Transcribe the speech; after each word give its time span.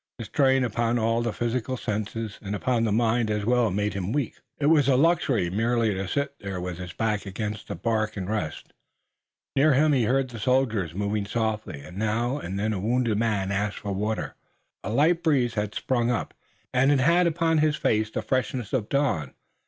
The 0.17 0.25
strain 0.25 0.63
upon 0.63 0.97
all 0.97 1.21
the 1.21 1.31
physical 1.31 1.77
senses 1.77 2.39
and 2.41 2.55
upon 2.55 2.85
the 2.85 2.91
mind 2.91 3.29
as 3.29 3.45
well 3.45 3.69
made 3.69 3.93
him 3.93 4.11
weak. 4.11 4.33
It 4.57 4.65
was 4.65 4.87
a 4.87 4.95
luxury 4.95 5.51
merely 5.51 5.93
to 5.93 6.07
sit 6.07 6.33
there 6.39 6.59
with 6.59 6.79
his 6.79 6.91
back 6.91 7.27
against 7.27 7.67
the 7.67 7.75
bark 7.75 8.17
and 8.17 8.27
rest. 8.27 8.73
Near 9.55 9.75
him 9.75 9.93
he 9.93 10.05
heard 10.05 10.31
the 10.31 10.39
soldiers 10.39 10.95
moving 10.95 11.27
softly, 11.27 11.81
and 11.81 11.97
now 11.99 12.39
and 12.39 12.57
then 12.57 12.73
a 12.73 12.79
wounded 12.79 13.19
man 13.19 13.51
asking 13.51 13.83
for 13.83 13.93
water. 13.93 14.33
A 14.83 14.89
light 14.89 15.21
breeze 15.21 15.53
had 15.53 15.75
sprung 15.75 16.09
up, 16.09 16.33
and 16.73 16.91
it 16.91 16.99
had 16.99 17.27
upon 17.27 17.59
his 17.59 17.75
face 17.75 18.09
the 18.09 18.23
freshness 18.23 18.73
of 18.73 18.89
the 18.89 18.97
dawn. 18.97 19.35